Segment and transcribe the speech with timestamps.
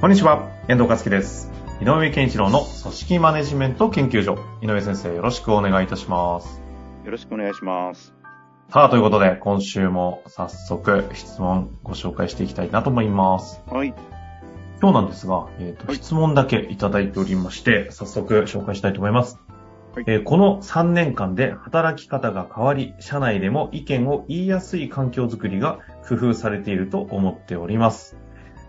[0.00, 1.52] こんにちは、遠藤和樹です。
[1.82, 4.38] 井上健一郎の組織マネジメント研究所。
[4.62, 6.62] 井上先生、よろしくお願いいたします。
[7.04, 8.14] よろしくお願いします。
[8.70, 13.62] さあ、ということで、今週も早速質問ご紹介していきたいなと思います。
[13.66, 13.92] はい。
[14.80, 19.38] 今日なんですが、えーとはい質問だけいただいておりまして、早速紹介したいと思います。
[19.94, 28.16] はいえーこの3年間で働き方が変わり、社内でも意見を言いやすい環境づくりが工夫されていると思っております。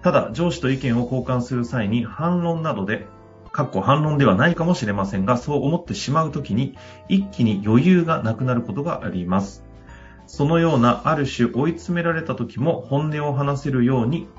[0.04, 3.08] ただ、上司と意見を交換する際に反論などで、
[3.52, 6.78] かっこ反論ではないかもしれませんが、そう思ってしまうときに、
[7.10, 9.64] 一気に余裕がなくなることがあります。
[10.26, 14.30] そのようなある種追い詰められた時も本音を話せるように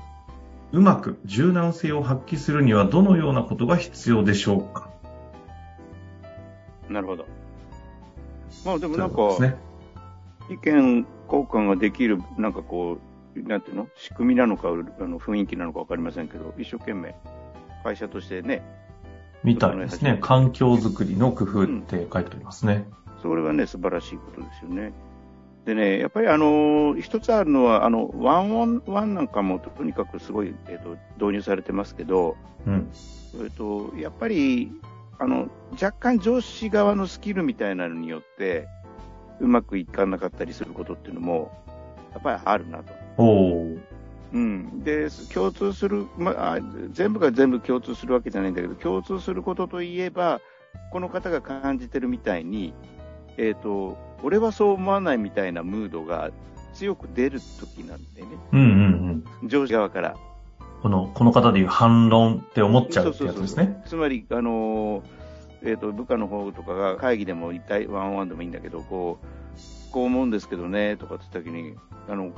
[0.71, 4.89] うまく柔軟性を発揮するにはどのようなことが必要でしょうか
[6.89, 7.25] なるほど。
[8.65, 9.55] まあでもなんか、ね。
[10.49, 12.99] 意見交換ができる、なんかこう、
[13.35, 13.87] なんていうの？
[13.95, 17.15] 仕組みなのか、あの雰囲気なのかわかりませんけど、一生懸命、
[17.83, 18.63] 会社としてね、
[19.43, 20.19] みたいですね。
[20.21, 22.87] 環境づくりの工夫って書いてありますね。
[23.21, 24.93] それはね、素晴らしいことですよね。
[25.65, 32.89] でね、やっぱりあの、一つあるのは、あの、ワンオンワンなんかもとにかくすごい、えっ、と、導入されてますけど、うん。
[33.41, 34.71] えっと、やっぱり、
[35.19, 38.67] あの、若干上司側のスキルみたいなのによって、
[39.39, 41.51] うまくいかなかったりすることっていうのも、
[42.11, 42.93] やっぱりあるなと。
[43.17, 43.79] おー。
[44.33, 44.83] うん。
[44.83, 46.59] で、共通する、まあ、
[46.91, 50.41] 全部が全部共通するわけじゃないんだけど、共通することといえば、
[50.91, 52.73] この方が感じてるみたいに、
[53.37, 56.31] えっ、と、俺はそう思わないみたいなムードが
[56.73, 58.27] 強く出る時なんでね。
[58.51, 59.47] うんうんうん。
[59.47, 60.15] 上司側から。
[60.81, 63.83] この、この方でいう反論って思っちゃうってやつですね。
[63.85, 65.03] つまり、あのー
[65.65, 71.75] えっ、と、部下の方とかが会議でも一体ワンワンでもいいんだけど、こう、こう思うんですけどね、とかって言った時に、
[72.09, 72.33] あの、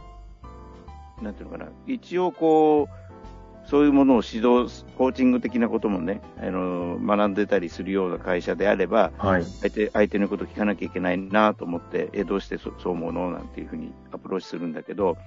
[1.22, 9.44] なんていうのかな、一応こう、そういうものを指導、コーチング的なこともね、あのー学んでたりするような会社であれば、はい。
[9.44, 13.32] 相手、相手のこと聞かなきゃいけないなと思って、え、どうしてそそう思うの？
[13.32, 15.18] なんていうふうにアプローチするんだけど、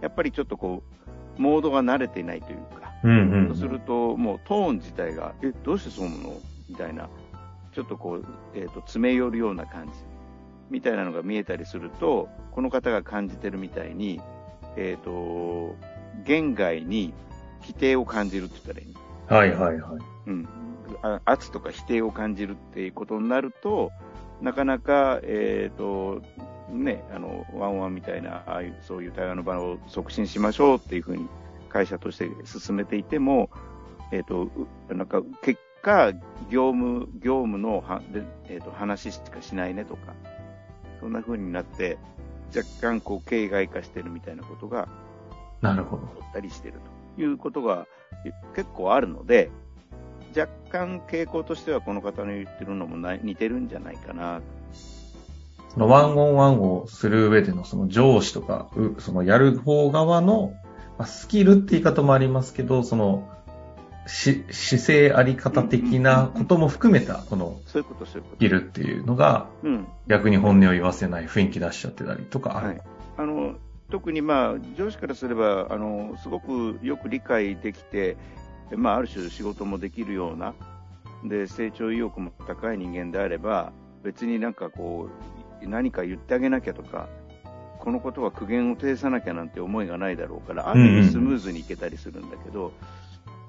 [0.00, 0.82] やっぱりちょっとこ
[1.38, 3.46] う、モードが慣れていないというか、うんうん。
[3.48, 6.40] そうすると、もうトーン自体が、え、どうしてそう思うの？
[6.70, 7.10] みたいな、
[7.74, 9.92] ちょっとこう、えっ、と、詰め寄るような感じ、
[10.70, 14.22] みたいなのが見えたりすると、この方が感じてるみたいに、
[14.76, 15.74] えっ、と、
[16.24, 17.12] 言外に
[17.62, 19.02] 否定を感じるって言ったらいいの
[19.36, 20.00] はいはいはい。
[20.26, 20.48] うん。
[21.02, 23.92] あ圧とか否定を感じるっていうことになると、
[24.40, 26.22] なかなか、えっ、と、
[26.68, 31.28] ね、あの、ワンワンみたいな、ああいう、そういう対話の場を促進しましょうっていうふうに
[31.68, 33.50] 会社として進めていても、
[34.10, 34.50] えっ、と、
[34.88, 36.12] うなんか、結果、
[36.50, 40.14] 業務、業務のは、でえっ、と、話しかしないねとか、
[41.00, 41.98] そんな風になって、
[42.54, 44.88] 若干、こう、形骸化してるみたいなことが
[45.60, 46.06] なるほど。
[46.06, 46.74] 起こったりしてる
[47.16, 47.86] ということが
[48.24, 49.50] え結構あるので、
[50.36, 54.40] 若干傾向としてはこの方の言ってるのもな似てるんじゃないかな。
[55.70, 60.54] そのワンオンワンをする上でのその上司とか、うそのやる方側の、
[60.98, 63.28] まあ、スキルって言い方もありますけど、その、
[64.06, 68.36] し、姿勢あり方的なことも含めた、このそういうこと、そういうこと。
[68.36, 69.86] スキルっていうのが、うん。
[70.06, 72.66] 逆に本音を言わせない雰囲気出しちゃってたりとかある。
[72.68, 72.82] はい。
[73.18, 73.54] あの、
[73.90, 78.16] 特にまあ、上司からすれば、あの、すごくよく理解できて、
[78.74, 80.54] まあ、ある種仕事もできるような、
[81.24, 85.08] で、成長意欲も高い人間であれば、別になんかこ
[85.62, 87.08] う、何か言ってあげなきゃとか、
[87.78, 92.72] このことは苦言を呈さなきゃなんて思いがないだろうから、ある意味スムーズにいけたりするんだけど、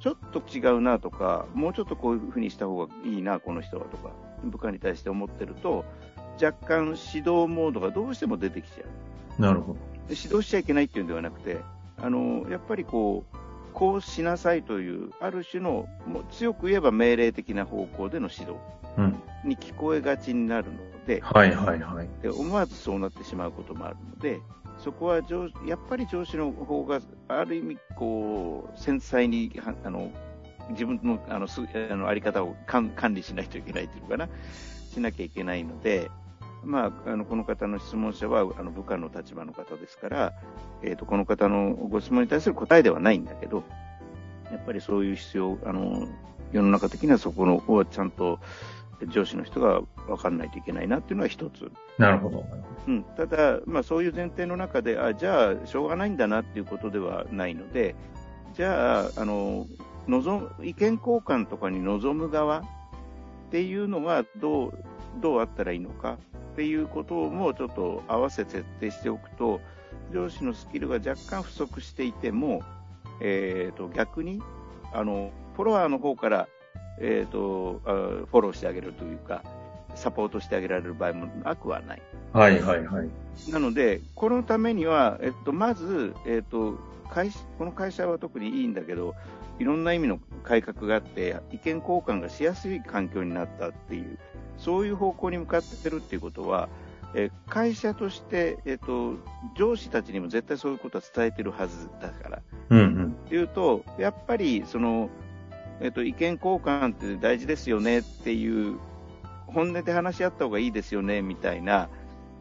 [0.04, 4.12] ちょっと違うなとか、もうちょっとこういうふうにした方がいいな、この人はとか、
[4.44, 5.86] 部下に対して思ってると、
[6.44, 8.84] 若干指導モードがどうしても出てきちゃ
[9.40, 9.42] う。
[9.42, 9.80] なるほど。
[10.10, 11.62] で指導しちゃいけないっていうんではなくて、
[12.02, 13.38] あの、やっぱりこう、
[13.74, 18.60] こうしなさいという、ある種の、もう強く言えば命令的な方向での指導
[18.98, 19.16] うん。
[19.46, 22.10] に聞こえがちになるので、はいはいはい。
[22.22, 24.42] で思わずそうなってしまうこともあるので、
[24.84, 27.00] そこは上やっぱり上司の方が、
[27.30, 30.12] ある意味、こう、繊細に、あの、
[30.72, 34.28] 自分の、あの、すあの、あり方を管理しないといけないというかな、
[34.92, 36.12] しなきゃいけないので、
[36.66, 40.34] まあ、あのこの方の質問者はあの部下の立場の方ですから、
[40.82, 43.64] えーと、この方のご質問に対する答えではないんだけど、
[44.52, 46.08] やっぱりそういう必要、あの
[46.52, 48.40] 世の中的にはそこのをちゃんと
[49.08, 51.72] 上司の人が分かんないといけないなっていうのは一つ。
[51.98, 52.46] なるほど。
[52.88, 57.96] うん、ただ、まあ、そういう前提の中で、あじゃあ、しょうがないんだなっていうことではないので、
[58.54, 59.68] じゃあ、あの
[60.08, 62.64] 望意見交換とかに臨む側っ
[63.52, 64.74] ていうのがどう
[65.22, 66.18] どうあったらいいのか
[66.54, 69.62] っていうこともちょっと合わせ設定しておくと、
[70.12, 72.62] 上司のスキルが若干不足していても、
[73.22, 74.42] えーと、逆に
[74.92, 76.48] あのフォロワーの方から、
[77.00, 79.44] えーと、フォローしてあげるというか、
[79.96, 82.02] サポートしてあげられる場合もなくはない。
[82.34, 83.10] はいはいはい。
[83.52, 86.80] なので、このためには、えっと、まず、えっと、
[87.10, 89.16] 会この会社は特にいいんだけど、
[89.60, 94.18] いろんな意味の改革があって、意見交換がしやすい環境になったっていう、
[94.58, 96.70] そういう方向に向かってるっていうことは、
[97.16, 99.14] え会社として、えっと、
[99.56, 102.42] 上司たちにも絶対そういうことは伝えてるはずだから。
[102.70, 105.10] うんうん、っていうと、やっぱりその、
[105.84, 108.80] えっと、意見交換って大事ですよねっていう
[109.48, 111.90] 本音で話し合った方がいいですよねみたいな、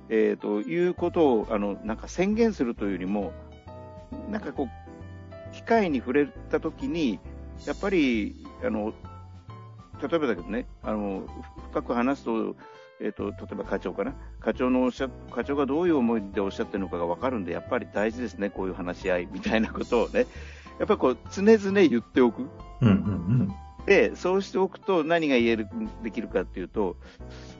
[0.09, 3.33] えー、ということをあのなんか宣言するというよりも、
[4.31, 7.19] なんかこう、機会に触れたときに、
[7.67, 8.95] やっぱりあの
[10.01, 11.25] 例えばだけどね、あの
[11.71, 12.55] 深く話すと、
[13.01, 20.27] えーと、例えば課長かな、課長のおっしゃ課長がどういう思いでおっしゃってるのかが分かるんで、やっぱり大事ですね、こういう話し合いみたいなことをね、
[20.83, 22.49] やっぱりこう常々言っておく。
[22.81, 22.93] うんうんう
[23.45, 25.69] んで、そうしておくと何が言える、
[26.05, 26.97] できるかっていうと、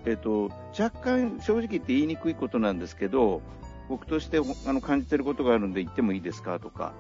[0.05, 3.43] えっ、と、若干正直言って言いにくいことなんですけど、
[3.89, 6.93] 僕としてあの感じてることがあるんで言ってもいいですかとか、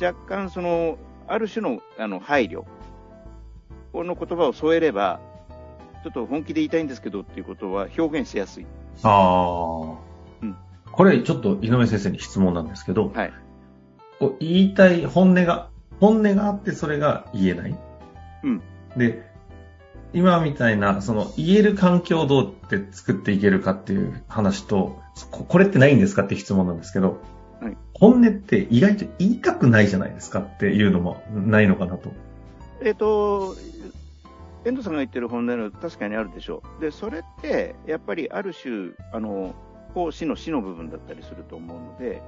[0.00, 0.96] 若干その、
[1.28, 2.64] ある種のあの配慮、
[3.92, 5.20] この言葉を添えれば、
[6.02, 8.66] ちょっと本気で言いたいんですけどっていうことは表現しやすい。
[9.02, 9.98] ああ。
[10.40, 10.56] うん。
[10.90, 13.32] これちょっと井上先生に質問なんですけど、はい。
[14.40, 15.68] 言いたい本音が、
[16.00, 17.78] 本音があってそれが言えない
[18.42, 18.62] うん。
[18.96, 19.22] で、
[20.12, 27.20] 今みたいな、その言える環境をどうやって作っていけるかっていう話と、これってないんですかって質問なんですけど、
[27.60, 32.10] はい、本音って意外と言いたくないじゃないですかっていうのもないのかなと。
[32.82, 33.56] えっ、ー、と、
[34.64, 36.80] 遠藤さんが言ってる本音は確かにあるでしょう。
[36.80, 39.54] で、それって、やっぱりある種、あの、
[39.94, 42.20] 講師の死の部分だったりすると思うので。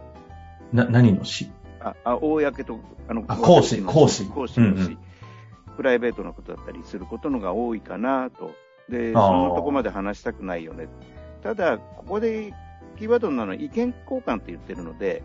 [0.73, 1.51] な、何の死？
[1.81, 4.25] あ、あ、公と、あの、あ講師、講師。
[4.27, 4.79] 講師の死。
[4.79, 4.99] うんうん
[5.79, 8.51] プライベートなことだったりすることのが多いかなと。
[8.89, 10.89] で、そんなとこまで話したくないよね。
[11.41, 12.53] ただ、ここで
[12.99, 15.23] キーワードなのは意見交換って言ってるので、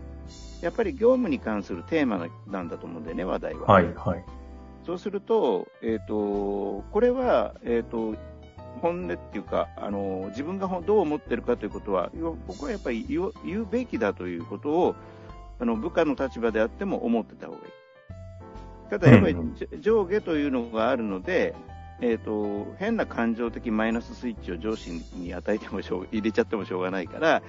[0.62, 3.66] やっぱり業務に関するテーマなんだと思うんでね、話題は。
[3.66, 4.24] はい、はい。
[4.86, 8.16] そうすると、えっ、ー、と、これは、えっ、ー、と、
[8.80, 12.12] 本音っていうか、あの、自分がどう思ってるかということは、
[12.48, 14.96] 僕はやっぱり言うべきだということを、
[15.60, 17.64] あの、部下の立場であっても思ってた方がいい。
[18.90, 19.36] ただやっぱり
[19.80, 21.56] 上下というのがあるので、
[22.02, 27.42] えーと、変な感情的マイナススイッチを上司に与えてもしょう入れちゃってもしょうがないから、や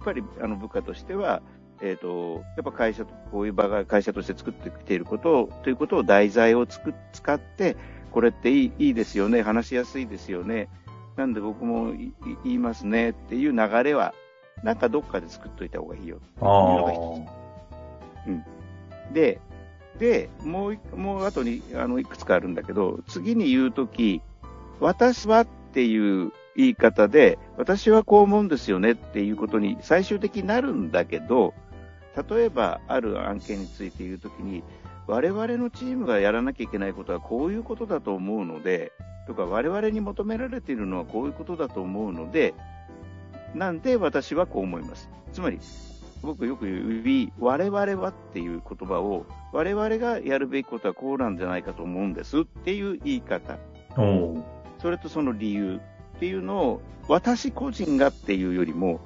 [0.00, 1.42] っぱりあの部下としては、
[1.80, 7.76] えーと、やっぱ会社と、こういう場が会社として作ってきていることを、ということを題材をつく使って、
[8.10, 10.68] これっていいいいですよね、話しやすいですよね、
[11.16, 14.14] なんで僕も言いますねっていう流れは、
[14.62, 17.47] なんかどっかで作っといた方がいいよっていうのが一つ。
[18.28, 19.40] うん、で、
[19.98, 24.22] で、もう、もう後に、あの、いくつかあるんだけど、次に言うとき、
[24.80, 31.54] 私はっていう言い方で、私はこう思うんですよねっていうことに最終的になるんだけど、
[32.30, 34.62] 例えばある案件について言うときに、
[35.06, 38.92] 我々のチームがやらなきゃいけないことはこういうことだと思うので、
[39.26, 42.54] とか我々に求められているのはこういうことだと思うので、
[43.54, 45.08] なんで私はこう思います。
[45.32, 45.58] つまり、
[46.22, 53.58] 僕よく言う、我々はっていう言葉を、我々がやるべきことはこうなんじゃないかと思うんですっていう言い方。
[54.80, 55.80] それとその理由
[56.16, 59.00] っていうのを、私個人がっていうよりも、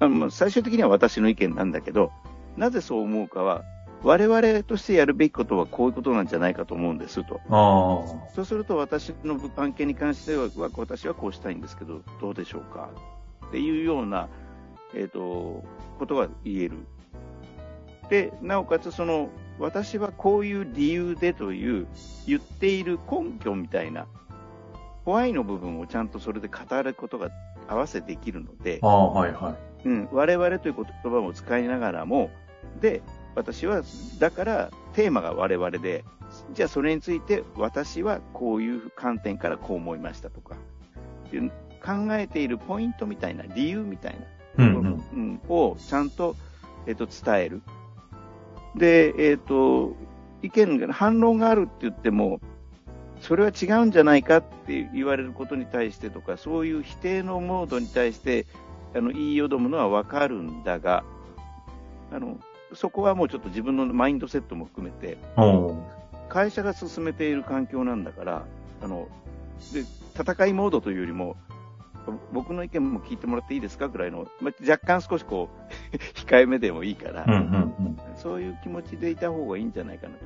[0.00, 2.10] あの最終的には私の意見なんだけど、
[2.56, 3.62] なぜそう思うかは、
[4.02, 7.40] 我々としてやるべきことはこういうことなんじゃないかと思うんですと。
[8.34, 12.88] そうすると私の案件に関しては、私はこうしたいんですけど、どうでしょうか
[13.46, 14.28] っていうような、
[14.94, 15.64] えっ、ー、と、
[15.98, 16.76] ことが言える。
[18.08, 21.86] で、なおかつその、私はこういう理由でという
[22.26, 24.06] 言っている根拠みたいな、
[25.04, 27.30] ホワイの部分をちゃんとそれで語ることが
[27.68, 29.88] 合わせできるので、あはいはい。
[29.88, 32.30] うん、我々という言葉も使いながらも、
[32.80, 33.02] で、
[33.34, 33.82] 私は、
[34.18, 36.04] だからテーマが我々で、
[36.52, 40.56] じゃあそれについて私はこういう観点からこう思いましたとか、
[41.84, 44.18] 考えているポイントみたいな、理由みたい
[44.58, 46.36] うんな、うんをちゃんと、
[46.86, 47.62] えっと伝える。
[48.76, 49.94] で、えっ、と、
[50.42, 52.40] 意見が、反論があるって言っても、
[53.20, 58.46] それは違うんじゃないかって言われることに対してとか、そういう否定のモードに対して、
[58.94, 61.04] あの、言いよどむのはわかるんだが、
[62.10, 62.38] あの、
[62.74, 65.18] そこはもうちょっと自分のマインドセットも含めて、
[66.28, 68.44] 会社が進めている環境なんだから、
[68.82, 69.06] あの、
[69.72, 69.84] で、
[70.18, 71.36] 戦いモードというよりも、
[72.32, 75.48] 僕の意見も聞いてもらっていいですかぐらいの、まあ、若干少しこ
[75.92, 77.38] う、 控えめでもいいから、うんうんう
[77.90, 77.98] ん。
[78.16, 80.18] そういう気持ちでいた方がいいんじゃないかなと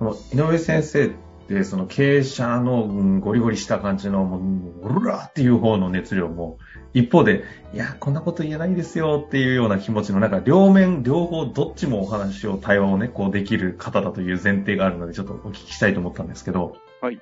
[0.00, 1.10] 思う井上先生っ
[1.48, 6.58] て、その経営者のうんゴリゴリした感じの、もう、うらーっていう方の熱量も、
[6.94, 7.44] 一方で、
[7.74, 17.20] いや、こんなこと言えないですよっていうような気持ちの、なんか両面、両方、どっちもお話を、対話をね、こうできる方だという前提があるので、ちょっとお聞きしたいと思ったんですけど、はい。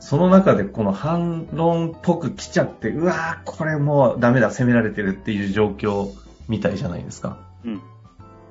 [0.00, 6.08] その中でこの反論っぽく来ちゃって、うわー、これもうダメだ、責められてるっていう状況
[6.48, 7.38] みたいじゃないですか。
[7.64, 7.80] うん。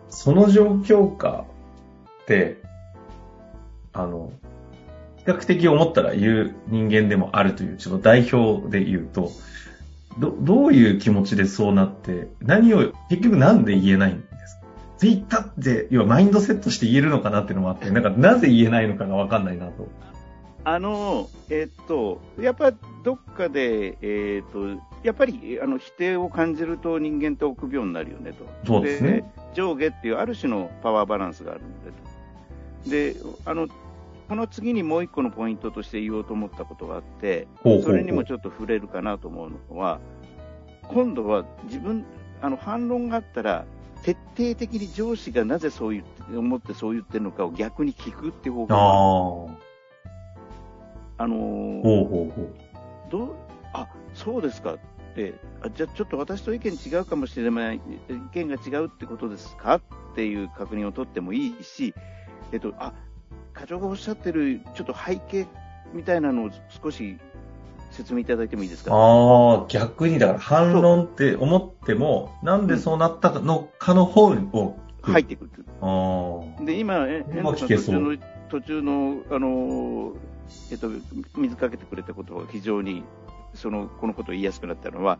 [0.10, 1.46] その状況下
[2.22, 2.62] って、
[3.94, 4.32] あの、
[5.18, 9.32] 比較的思ったら言う人間でもあるという、ちょっと代表で言うと、
[10.18, 14.62] ど、どういう気持ちでそうなって、何を、結局なんで言えないんですか？
[14.98, 19.88] ぜ言ったって、要はマインドセットして言えるのかなっていうのもあって、なんかなぜ言えないのかがわかんないなと。
[20.71, 22.71] あの、えっと、やっぱ
[23.03, 24.67] どっかで、えっと、
[25.01, 28.45] やっぱりあの否定を感じると人間って臆病になるよねと。
[28.67, 29.31] そうですね。
[29.55, 31.61] 上下っていうある種のパワーバランスがある
[32.85, 33.25] のでと。
[33.25, 33.67] で、あの、
[34.27, 39.99] この次にもう一個のポイントとして言おうと思ったことがあって、それにもちょっと触れるかなと思うのは、
[40.88, 42.05] 今度は自分、
[42.41, 43.65] あの反論があったら、
[44.03, 48.67] 徹底的に上司がなぜそう言って、思ってそう言ってるのかを逆に聞くっていう方。
[48.67, 49.68] 法
[51.19, 53.11] あのーうほうほう。
[53.11, 53.35] どう
[53.73, 54.77] あそうですかっ
[55.15, 57.75] てあ、じゃあちょっと私と意見違うかもしれない、
[58.09, 59.75] 意見が違うってことですか？
[59.75, 59.81] っ
[60.15, 61.93] ていう確認を取ってもいいし、
[62.51, 62.93] えっと、あ
[63.53, 65.45] 課長がおっしゃってるちょっと背景
[65.93, 66.49] みたいなのを
[66.83, 67.17] 少し
[67.91, 68.93] 説明いただいてもいいですか？
[68.95, 75.65] ああ、逆にだから反論って思っても、なんでそうなったのかの方を、入ってくる。
[75.81, 76.63] ああ。
[76.63, 78.17] で、今、えうまく聞けそう途中の、
[78.49, 80.13] 途中の、あの、
[80.72, 80.89] えっと、
[81.38, 83.03] 水かけてくれたことは非常に、
[83.53, 85.20] その、このことを言いやすくなったのは、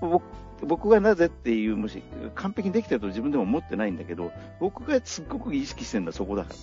[0.00, 0.22] 僕
[0.62, 2.02] 僕がなぜっていう、もし、
[2.34, 6.56] 完璧にできてると自分でも思ってないんだけど、僕がすっごく意識してるのはそこだから。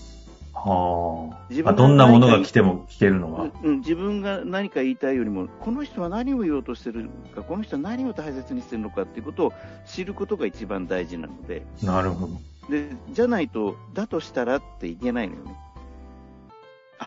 [0.58, 1.70] は自あ。
[1.70, 3.50] あどんなものが来ても聞けるのは？
[3.64, 9.54] うん、自分が何か言いたいよりも、この人は何を言おうとしてるか、この人は何を大切にしてるのかっていうことを
[9.86, 12.34] 知ることが一番大事なので、なるほど。
[12.70, 15.56] で、じゃないと、だとしたらって言えないのよね。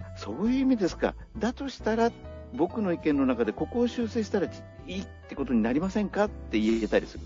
[0.00, 1.14] あ、そういう意味ですか。
[1.38, 2.10] だとしたら、
[2.54, 4.50] 僕の意見の中でここを修正したらい
[4.86, 7.24] いってことになりませんかって言えたりする。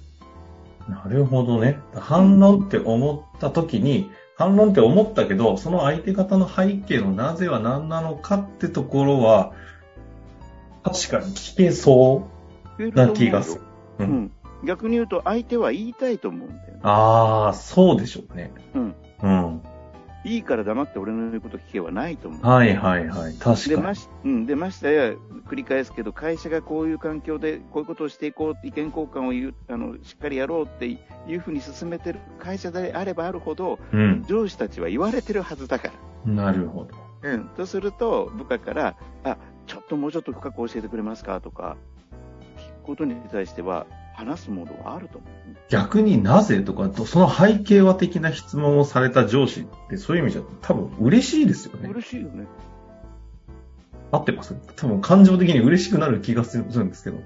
[0.89, 1.79] なるほどね。
[1.95, 9.53] 反論って思った時に、反論って思ったけど、その相手方の背景のなぜは何なのかってところは、
[10.83, 12.27] 確かに聞けそ
[12.79, 13.61] うな気がする。
[14.01, 14.03] う。
[14.05, 14.33] うんん。
[14.65, 16.81] 逆に言うと、相手は言いたいと思うんだよね。
[16.83, 18.53] ああ、そうでしょうね。
[18.75, 18.83] うん。
[18.83, 18.95] うん。
[20.25, 22.47] いいから黙って俺の言うこと聞けはないと思う。
[22.47, 23.35] はいはいはい。
[23.35, 23.71] 確かに。
[23.71, 25.13] でましうん、でましたや、
[25.49, 30.99] 繰り返すけど、会社がこういう環境でこういうことをしていこう、意見交換を言うあのしっかりやろうってい
[31.35, 34.25] うふうに進めてる会社であればあるほど、うん。
[34.29, 35.89] 上司たちは言われてるはずだか
[36.27, 36.33] ら。
[36.33, 36.95] なるほど。
[37.23, 39.37] うん、とすると、部下から、あ
[39.67, 41.41] ちょっともうちょっと深く教えてくれますか？
[41.41, 41.77] とか、
[42.57, 45.31] 聞くことに対しては、話すモードはあると思う。
[45.69, 51.89] 逆になぜとか、その背景は的な質問をされた上司って、そういう意味じゃ多分嬉しいですよね。
[51.89, 52.47] 嬉しいよね。
[54.11, 54.55] 合ってます？
[54.77, 57.19] 多分感情的に嬉しくなる気がするんですけど。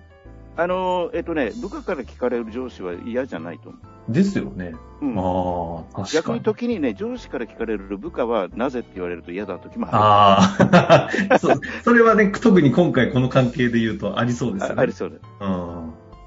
[0.59, 3.79] あの、えっとね、部下から聞かれる上司は嫌じゃないと思
[4.09, 4.73] ですよね。
[5.03, 5.07] う。
[5.07, 6.41] うんああ、確逆にかに。
[6.43, 14.61] 時にね、上司から聞かれる部下はなぜって言われると嫌だ時もあああ、 そうそれはね、特に今回この関係で言うとありそうる。
[14.61, 14.75] ですよね。
[14.79, 15.47] あありそうだ。
[15.47, 15.76] うん。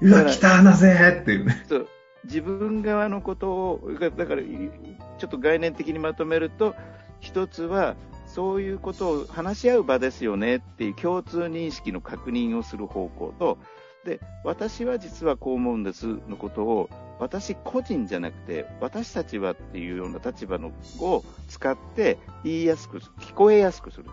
[0.00, 1.64] うわ、来た、なぜっていうね。
[1.68, 1.88] そう
[2.24, 6.74] 自分側のことを、だだから、ちょっと概念的にまとめると、
[7.20, 13.58] 一つは、そういうことを話し合う場ですよねっていう共通認識の確認をする方向と、
[14.04, 16.88] で、私は実はこう思うんですのことを、
[17.18, 24.10] 私個人じゃなくて、私たちはっていうような立場のを使って言いやすく、聞こえやすくすると。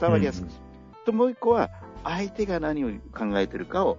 [0.00, 0.62] 伝わりやすくする。
[1.04, 1.70] と、もう一個は、
[2.04, 3.98] 相手が何を考えてるかを、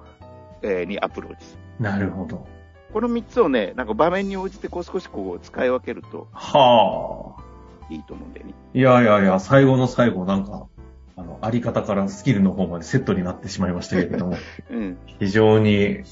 [0.62, 1.84] えーにアプローチする。
[1.84, 2.48] なるほど。
[2.94, 7.50] この3つをね、なんか場面に応じてこう少しこう使い分けるとはあ。
[7.90, 8.54] いいと思うんだよね。
[8.74, 10.68] いやいやいや、最後の最後なんか、
[11.16, 14.38] あの、あり方からスキルの方までセットになってしまいましたけれども、
[14.72, 14.98] うん。
[15.20, 16.04] 非常に、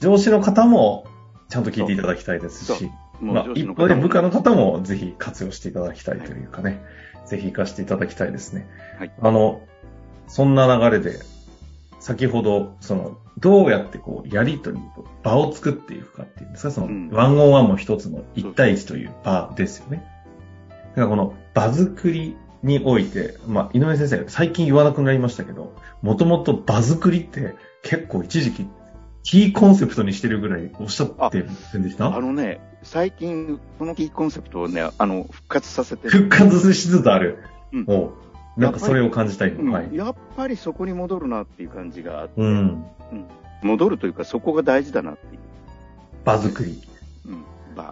[0.00, 1.04] 上司の方も
[1.48, 6.82] ちゃんと聞いていただきたいですし、まあ、一方で部下の方もぜひ活用していただきたいというかね、
[7.26, 8.66] ぜひ活かしていただきたいですね。
[8.98, 9.60] はいあの、
[10.26, 11.18] そんな流れで、
[11.98, 14.78] 先ほど、その、どうやってこう、やりとり、
[15.22, 17.10] 場を作っていくかっていうんですか、その、うん。
[17.10, 20.04] ワンオンワンも一つの1対1という場ですよね。
[20.90, 28.66] だからこの場作りにおいて、まあ、井上先生、最近言わなくなりましたけど、もともと場作りって結構一時期、
[29.22, 32.14] キーコンセプトにしてるぐらいおっしゃってませんでした？
[32.14, 36.10] あのね、最近、このキーコンセプトをね、あの、復活させてる。
[36.10, 37.38] 復活しつつある。
[37.72, 38.10] うん
[38.56, 39.50] なんかそれを感じたい。
[39.50, 39.94] うんはい。
[39.94, 42.84] やっぱりそこに戻るなっていう感じがあって、うん。
[43.62, 45.40] 戻るというか、そこが大事だなっていう。
[46.24, 46.80] 場作り。
[47.26, 47.44] うん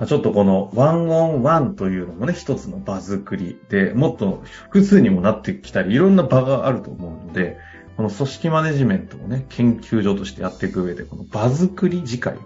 [0.06, 7.56] ちょっとこのワンオンワンというのもね、一つの場作りで、もっと複数にもなってきたり、いろんな場があると思うので、
[7.96, 12.36] この組織マネジメントをね、研究所としてやっていく上で、この場作り次回、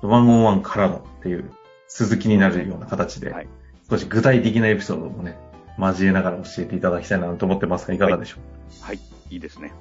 [0.00, 1.50] ワンオンワンからのっていう
[1.88, 3.48] 続きになるような形で、はい
[3.90, 5.38] 少し具体的なエピソードもね、
[5.78, 8.80] 交えながら教えていただきたいなと思ってますが、いかがでしょう？
[8.80, 9.72] か、はい、いいですね。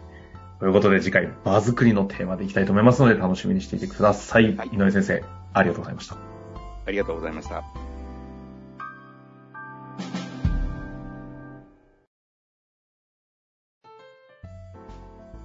[0.60, 4.56] ということで次回、場作りのテーマでいきたいと思いますので、楽しみにしていてください。
[4.56, 5.24] はい井上先生、
[5.54, 6.16] ありがとうございました。
[6.86, 7.64] ありがとうございました。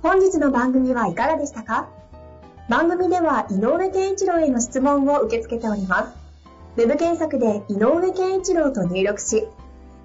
[0.02, 1.88] 本日の番組はいかがでしたか？
[2.68, 6.14] 番組では井上健一郎への質問を受け付けております。
[6.76, 9.46] ウェブ検索で井上健一郎と入力し、